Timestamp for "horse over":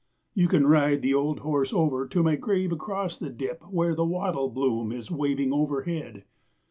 1.41-2.07